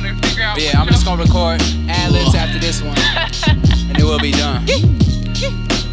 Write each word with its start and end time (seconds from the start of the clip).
trying 0.00 0.20
to 0.20 0.28
figure 0.28 0.42
out. 0.42 0.56
But 0.56 0.64
yeah, 0.64 0.80
I'm 0.80 0.86
just 0.88 1.04
gonna 1.04 1.22
record 1.22 1.60
ad 1.88 2.12
libs 2.12 2.34
after 2.34 2.58
this 2.58 2.82
one, 2.82 2.98
and 3.48 3.96
then 3.96 4.04
we'll 4.04 4.18
be 4.18 4.32
done. 4.32 4.64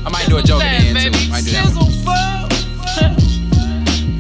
I 0.06 0.10
might 0.12 0.28
do 0.28 0.38
a 0.38 0.44
joke 0.44 0.64
at 0.64 0.82
the 0.82 0.88
end 0.88 1.14
too. 1.14 1.32
Might 1.32 1.44
do 1.44 1.52
that 1.52 1.76
one. 1.76 1.92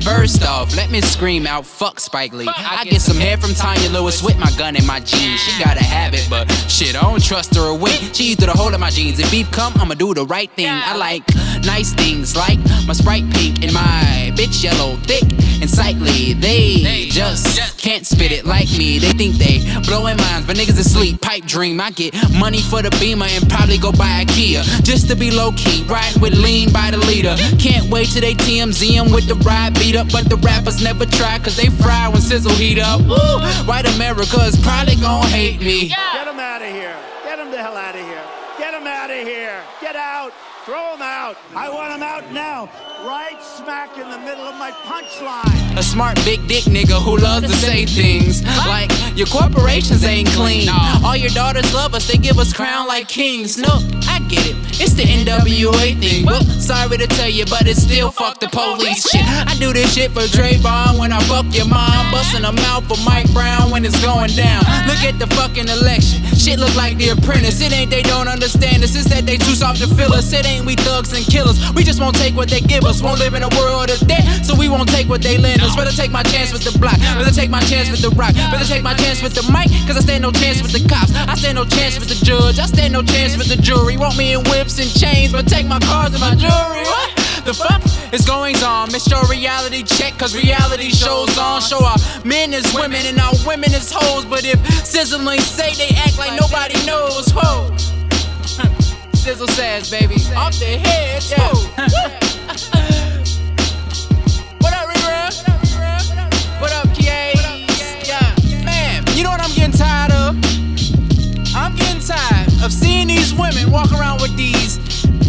First 0.02 0.44
off, 0.44 0.76
let 0.76 0.92
me 0.92 1.02
scream 1.02 1.48
out, 1.48 1.66
fuck 1.66 2.00
Spike 2.00 2.32
Lee. 2.32 2.48
I 2.48 2.84
get 2.84 3.02
some 3.02 3.18
hair 3.18 3.38
from 3.38 3.52
Tonya 3.52 3.92
Lewis 3.92 4.21
with 4.21 4.38
my 4.38 4.52
gun 4.56 4.76
in 4.76 4.86
my 4.86 5.00
jeans. 5.00 5.40
She 5.42 5.63
gotta 5.63 5.84
have 5.84 6.13
it, 6.13 6.28
but 6.29 6.47
shit, 6.70 6.96
I 6.96 7.02
don't 7.02 7.24
trust 7.24 7.56
her 7.56 7.70
a 7.70 7.74
wink. 7.74 8.13
She 8.13 8.36
through 8.36 8.47
the 8.47 8.54
hole 8.54 8.72
in 8.72 8.79
my 8.79 8.92
jeans. 8.92 9.17
If 9.17 9.31
beef 9.31 9.49
come, 9.52 9.74
I'ma 9.78 9.96
do 9.96 10.13
the 10.13 10.26
right 10.26 10.52
thing. 10.52 10.70
I 10.70 10.96
like 10.96 11.24
nice 11.66 11.94
things 11.94 12.36
like 12.36 12.60
my 12.86 12.94
Sprite 12.94 13.29
pink 13.34 13.63
and 13.63 13.74
my 13.74 14.31
bitch 14.36 14.63
yellow 14.63 14.96
thick 15.04 15.24
and 15.62 15.70
sightly. 15.70 16.34
They 16.34 17.08
just 17.09 17.77
can't 17.77 18.05
spit 18.05 18.31
it 18.31 18.45
like 18.45 18.70
me. 18.77 18.99
They 18.99 19.12
think 19.12 19.36
they 19.36 19.59
blowing 19.86 20.17
minds, 20.17 20.48
but 20.48 20.55
niggas 20.58 20.80
asleep. 20.80 21.22
Pipe 21.22 21.45
dream. 21.45 21.81
I 21.81 21.91
get 21.91 22.13
money 22.39 22.62
for 22.62 22.81
the 22.81 22.91
beamer 22.99 23.25
and 23.25 23.49
probably 23.49 23.77
go 23.77 23.91
buy 23.91 24.22
a 24.22 24.25
Kia 24.25 24.62
just 24.84 25.09
to 25.09 25.16
be 25.16 25.31
low 25.31 25.52
key. 25.53 25.84
Riding 25.86 26.22
with 26.22 26.34
lean 26.34 26.72
by 26.72 26.91
the 26.91 26.98
leader. 26.98 27.36
Can't 27.58 27.89
wait 27.89 28.09
till 28.09 28.22
they 28.22 28.34
TMZ 28.34 28.89
him 28.89 29.11
with 29.11 29.27
the 29.27 29.36
ride 29.36 29.73
beat 29.75 29.95
up, 29.95 30.11
but 30.11 30.30
the 30.30 30.38
rappers 30.38 30.84
never 30.84 31.05
try 31.05 31.39
cause 31.39 31.55
they 31.58 31.70
fry 31.81 32.08
when 32.08 32.22
sizzle 32.22 32.52
heat 32.53 32.80
up. 32.80 33.02
Ooh, 33.02 33.39
white 33.66 33.88
America 33.95 34.38
is 34.45 34.59
probably 34.61 34.95
gonna 34.95 35.27
hate 35.27 35.59
me. 35.59 35.89
Get 35.89 36.25
them 36.25 36.39
out 36.39 36.61
of 36.61 36.70
here. 36.70 36.97
Get 37.23 37.38
them 37.38 37.52
the 37.52 37.58
hell 37.58 37.75
out 37.75 37.95
of 37.95 38.02
here. 38.02 38.23
Get 38.58 38.72
them 38.72 38.88
out 38.88 39.09
of 39.09 39.17
here. 39.17 39.61
Get 39.81 39.95
out. 39.95 40.31
Throw 40.65 40.95
him 40.95 41.01
out. 41.03 41.37
I 41.55 41.69
want 41.69 41.93
him 41.93 42.01
out 42.01 42.31
now. 42.31 42.67
Right 43.05 43.37
smack 43.39 43.99
in 43.99 44.09
the 44.09 44.17
middle 44.17 44.45
of 44.45 44.55
my 44.55 44.71
punchline. 44.71 45.77
A 45.77 45.83
smart 45.83 46.15
big 46.25 46.47
dick 46.47 46.63
nigga 46.63 46.99
who 46.99 47.17
loves 47.17 47.45
to 47.45 47.53
say 47.53 47.85
things 47.85 48.41
like 48.65 48.89
your 49.15 49.27
corporations 49.27 50.03
ain't 50.03 50.27
clean. 50.29 50.67
All 51.05 51.15
your 51.15 51.29
daughters 51.29 51.71
love 51.71 51.93
us, 51.93 52.07
they 52.07 52.17
give 52.17 52.39
us 52.39 52.51
crown 52.51 52.88
like 52.88 53.07
kings. 53.07 53.59
No, 53.59 53.77
I 54.07 54.25
get 54.27 54.41
it. 54.47 54.55
It's 54.81 54.94
the 54.94 55.03
NWA 55.03 55.99
thing. 56.02 56.25
Well, 56.25 56.41
sorry 56.59 56.97
to 56.97 57.05
tell 57.05 57.29
you, 57.29 57.45
but 57.45 57.67
it's 57.67 57.83
still 57.83 58.09
fuck 58.09 58.39
the 58.39 58.47
police 58.47 59.07
shit. 59.07 59.22
I 59.22 59.53
do 59.59 59.72
this 59.72 59.94
shit 59.94 60.11
for 60.11 60.22
Trayvon 60.22 60.97
when 60.97 61.11
I 61.11 61.22
fuck 61.25 61.45
your 61.53 61.67
mom, 61.67 62.11
busting 62.11 62.44
a 62.44 62.52
mouth 62.52 62.88
for 62.88 62.97
Mike 63.05 63.31
Brown 63.33 63.69
when 63.69 63.85
it's 63.85 64.02
going 64.02 64.31
down. 64.31 64.63
Look 64.88 65.03
at 65.05 65.19
the 65.19 65.27
fucking 65.35 65.67
election. 65.67 66.23
Shit 66.35 66.59
look 66.59 66.75
like 66.75 66.97
the 66.97 67.09
apprentice. 67.09 67.61
It 67.61 67.72
ain't 67.72 67.91
they 67.91 68.02
don't 68.02 68.27
understand 68.27 68.83
us. 68.83 68.95
It's 68.95 69.09
that 69.09 69.25
they 69.25 69.38
too 69.38 69.55
soft 69.55 69.81
to 69.81 69.88
feel 69.95 70.13
us. 70.13 70.31
It 70.33 70.45
ain't 70.45 70.55
we 70.64 70.75
thugs 70.75 71.11
and 71.11 71.25
killers. 71.25 71.58
We 71.73 71.84
just 71.84 72.00
won't 72.00 72.16
take 72.16 72.36
what 72.36 72.50
they 72.50 72.61
give 72.61 72.86
us. 72.86 73.02
Won't 73.02 73.20
live 73.20 73.34
in 73.34 73.44
a 73.44 73.50
world 73.58 73.89
of 73.89 74.00
debt, 74.08 74.45
so 74.45 74.56
we 74.56 74.70
won't 74.70 74.88
take 74.88 75.09
what 75.09 75.22
they 75.22 75.38
lend 75.38 75.62
us. 75.62 75.75
Better 75.75 75.92
take 75.92 76.12
my 76.12 76.23
chance 76.23 76.53
with 76.53 76.64
the 76.64 76.78
block. 76.78 76.97
Better 77.17 77.34
take 77.34 77.50
my 77.50 77.62
chance 77.62 77.89
with 77.89 78.02
the 78.02 78.12
rock. 78.16 78.34
Better 78.52 78.66
take 78.66 78.84
my 78.84 78.94
chance 78.94 79.22
with 79.22 79.34
the 79.34 79.44
mic, 79.52 79.67
cause 79.88 79.97
I 79.97 80.02
stand 80.02 80.22
no 80.22 80.31
chance 80.31 80.62
with 80.62 80.72
the 80.72 80.88
cops. 80.88 81.12
I 81.16 81.36
stand 81.36 81.56
no 81.56 81.66
chance 81.66 82.00
with 82.00 82.09
the 82.09 82.20
judge. 82.23 82.59
I 82.59 82.66
stand 82.66 82.94
no 82.94 83.02
chance 83.02 83.38
with 83.38 83.47
the 83.50 83.58
jury. 83.58 83.97
Want 83.97 84.17
me 84.17 84.34
in 84.34 84.44
whips 84.45 84.80
and 84.80 84.89
chains, 84.94 85.31
but 85.31 85.47
take 85.47 85.67
my 85.67 85.80
cars 85.80 86.14
and 86.14 86.22
my 86.22 86.36
jewelry. 86.36 86.86
What? 86.86 87.25
The 87.45 87.53
fuck 87.53 87.81
is 88.12 88.25
going 88.25 88.56
on? 88.64 88.92
Miss 88.92 89.08
your 89.08 89.23
reality 89.28 89.84
check, 89.84 90.17
cause 90.17 90.36
reality 90.36 90.90
shows 90.90 91.38
on. 91.38 91.62
Show 91.62 91.84
our 91.84 91.97
men 92.25 92.53
as 92.53 92.66
women 92.73 93.06
and 93.06 93.19
our 93.19 93.34
women 93.45 93.73
as 93.73 93.92
hoes. 93.92 94.25
But 94.25 94.45
if 94.45 94.59
sizzling 94.86 95.42
say 95.42 95.73
they 95.75 95.95
act 95.95 96.17
like 96.17 96.40
nobody 96.40 96.73
knows, 96.86 97.31
whoa. 97.31 97.94
Sizzle 99.26 99.48
says, 99.48 99.90
baby, 99.90 100.18
off 100.36 100.54
the 100.59 100.66
head, 100.66 101.23
yeah. 101.31 101.50
what 104.62 104.72
up, 104.72 104.88
Rira? 104.88 105.31
What 106.62 106.72
up, 106.72 106.86
Kier? 106.90 107.34
Yeah, 108.08 108.36
man, 108.64 109.03
you 109.16 109.23
know 109.23 109.31
what 109.31 109.42
I'm 109.42 109.50
getting 109.56 109.73
tired 109.73 110.12
of? 110.12 110.36
I'm 111.56 111.76
getting 111.76 112.02
tired 112.02 112.53
of 112.64 112.72
seeing 112.72 113.08
these 113.08 113.34
women 113.34 113.72
walk 113.72 113.92
around 113.94 114.22
with 114.22 114.38
these 114.38 114.78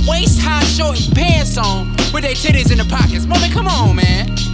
waist 0.06 0.42
high 0.42 0.62
short 0.64 1.00
pants 1.14 1.56
on 1.56 1.88
with 2.12 2.24
their 2.24 2.34
titties 2.34 2.70
in 2.70 2.76
the 2.76 2.84
pockets. 2.84 3.24
Woman, 3.24 3.50
come 3.50 3.66
on, 3.66 3.96
man. 3.96 4.26
You 4.26 4.26
ain't 4.26 4.26
gotta 4.26 4.26
do 4.26 4.26
that, 4.26 4.36
man. 4.36 4.45